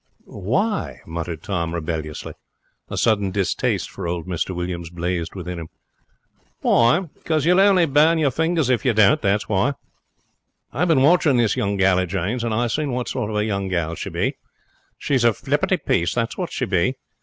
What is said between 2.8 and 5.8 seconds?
A sudden distaste for old Mr Williams blazed within him.